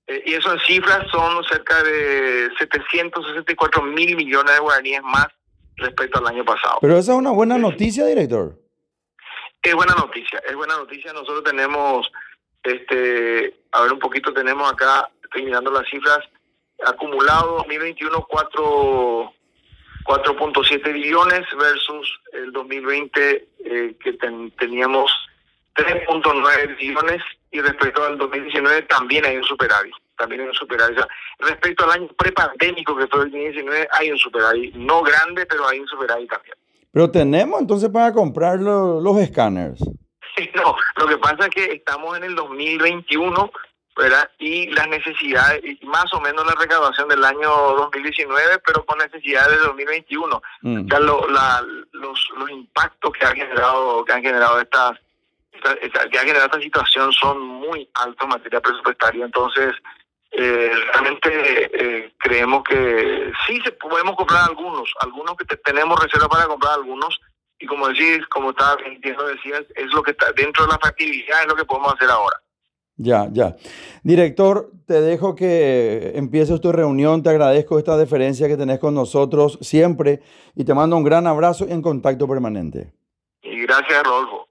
eh, 0.08 0.24
y 0.26 0.34
eso 0.34 0.54
en 0.54 0.60
cifras 0.62 1.06
son 1.12 1.44
cerca 1.46 1.84
de 1.84 2.50
764 2.58 3.82
mil 3.84 4.16
millones 4.16 4.54
de 4.54 4.60
guaraníes 4.60 5.02
más 5.04 5.28
respecto 5.76 6.20
al 6.20 6.28
año 6.28 6.46
pasado. 6.46 6.80
Pero 6.82 6.98
esa 6.98 7.12
es 7.12 7.18
una 7.18 7.32
buena 7.32 7.58
noticia, 7.58 8.06
director. 8.06 8.58
Es 9.62 9.76
buena 9.76 9.94
noticia, 9.96 10.42
es 10.48 10.56
buena 10.56 10.78
noticia. 10.78 11.12
Nosotros 11.12 11.44
tenemos, 11.44 12.10
este, 12.64 13.54
a 13.72 13.82
ver 13.82 13.92
un 13.92 14.00
poquito, 14.00 14.34
tenemos 14.34 14.72
acá, 14.72 15.10
estoy 15.22 15.44
mirando 15.44 15.72
las 15.72 15.88
cifras, 15.90 16.20
acumulado 16.86 17.58
2021 17.58 18.26
4 18.30 19.34
4.7 20.08 20.94
billones 20.94 21.42
versus 21.60 22.20
el 22.32 22.54
2020 22.54 23.48
eh, 23.60 23.96
que 24.02 24.14
teníamos 24.58 25.12
3.9 25.76 26.78
billones 26.78 27.22
y 27.52 27.62
respecto 27.62 28.04
al 28.04 28.18
2019 28.18 28.84
también 28.84 29.26
hay 29.26 29.38
un 29.38 29.44
superávit. 29.44 29.94
También 30.18 30.42
hay 30.42 30.48
un 30.48 30.54
superávit. 30.54 31.00
respecto 31.40 31.86
al 31.86 31.92
año 31.92 32.08
prepandémico 32.18 32.96
que 32.96 33.08
fue 33.08 33.24
el 33.24 33.32
2019 33.32 33.88
hay 33.92 34.12
un 34.12 34.18
superávit. 34.18 34.76
No 34.76 35.02
grande, 35.04 35.46
pero 35.46 35.68
hay 35.68 35.80
un 35.80 35.88
superávit 35.88 36.30
también. 36.30 36.56
Pero 36.92 37.12
tenemos 37.12 37.62
entonces 37.62 37.90
para 37.90 38.12
comprar 38.12 38.60
los 38.60 39.18
escáneres. 39.18 39.80
no, 40.56 40.76
lo 40.98 41.08
que 41.08 41.18
pasa 41.18 41.46
es 41.46 41.50
que 41.50 41.74
estamos 41.74 42.18
en 42.18 42.24
el 42.24 42.36
2021 42.36 43.52
¿verdad? 43.98 44.30
Y 44.38 44.68
las 44.68 44.88
necesidades, 44.88 45.62
más 45.84 46.14
o 46.14 46.22
menos 46.22 46.46
la 46.46 46.54
recaudación 46.54 47.10
del 47.10 47.24
año 47.24 47.50
2019, 47.50 48.60
pero 48.66 48.86
con 48.86 49.00
necesidades 49.00 49.60
de 49.60 49.66
2021. 49.66 50.42
Mm. 50.62 50.88
Lo, 51.02 51.28
la, 51.30 51.66
los, 51.94 52.30
los 52.38 52.50
impactos 52.52 53.12
que 53.14 53.26
han 53.26 53.36
generado, 53.36 54.06
que 54.06 54.14
han 54.14 54.22
generado 54.22 54.62
estas 54.62 55.00
que 55.62 56.18
ha 56.18 56.22
generado 56.22 56.46
esta 56.46 56.62
situación 56.62 57.12
son 57.14 57.40
muy 57.40 57.90
altos 57.94 58.24
en 58.24 58.30
materia 58.30 58.62
presupuestaria. 58.62 59.26
Entonces, 59.26 59.74
eh, 60.32 60.72
realmente 60.94 61.30
eh, 61.74 62.14
creemos 62.20 62.64
que 62.64 63.32
sí 63.46 63.60
se 63.64 63.72
podemos 63.72 64.16
comprar 64.16 64.44
algunos, 64.50 64.94
algunos 65.00 65.36
que 65.38 65.46
tenemos 65.58 66.00
reserva 66.00 66.28
para 66.28 66.48
comprar 66.48 66.74
algunos. 66.74 67.20
Y 67.60 67.66
como 67.66 67.88
decís, 67.88 68.26
como 68.30 68.52
estaba 68.52 68.78
diciendo, 68.78 69.28
decías, 69.28 69.64
es 69.76 69.92
lo 69.94 70.04
que 70.04 70.12
está 70.12 70.32
dentro 70.34 70.66
de 70.66 70.72
la 70.72 70.78
factibilidad, 70.78 71.42
es 71.42 71.48
lo 71.48 71.56
que 71.56 71.66
podemos 71.66 71.94
hacer 71.94 72.10
ahora. 72.10 72.38
Ya, 72.98 73.28
ya. 73.32 73.56
Director, 74.04 74.72
te 74.88 75.02
dejo 75.02 75.36
que 75.36 76.14
empieces 76.16 76.60
tu 76.60 76.72
reunión. 76.72 77.22
Te 77.22 77.30
agradezco 77.30 77.78
esta 77.78 77.96
deferencia 77.96 78.48
que 78.48 78.58
tenés 78.58 78.80
con 78.80 78.96
nosotros 78.96 79.60
siempre 79.62 80.22
y 80.56 80.66
te 80.66 80.74
mando 80.74 80.98
un 80.98 81.04
gran 81.04 81.28
abrazo 81.28 81.68
en 81.70 81.82
contacto 81.82 82.28
permanente. 82.28 82.92
Y 83.44 83.62
gracias, 83.62 84.04
Rodolfo. 84.04 84.47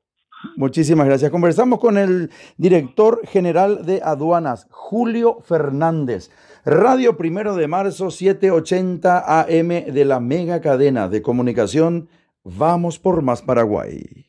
Muchísimas 0.57 1.07
gracias. 1.07 1.31
Conversamos 1.31 1.79
con 1.79 1.99
el 1.99 2.31
director 2.57 3.21
general 3.27 3.85
de 3.85 4.01
aduanas, 4.03 4.67
Julio 4.71 5.39
Fernández. 5.43 6.31
Radio 6.65 7.17
Primero 7.17 7.55
de 7.55 7.69
Marzo, 7.69 8.11
780 8.11 9.41
AM 9.41 9.69
de 9.69 10.05
la 10.05 10.21
mega 10.21 10.61
cadena 10.61 11.09
de 11.09 11.23
comunicación. 11.23 12.09
Vamos 12.43 12.99
por 12.99 13.23
más 13.23 13.43
Paraguay. 13.43 14.26